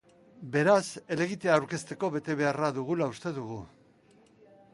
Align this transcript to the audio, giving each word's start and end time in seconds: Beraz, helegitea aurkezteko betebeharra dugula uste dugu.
Beraz, 0.53 0.85
helegitea 1.15 1.53
aurkezteko 1.57 2.09
betebeharra 2.17 2.73
dugula 2.79 3.11
uste 3.17 3.37
dugu. 3.41 3.61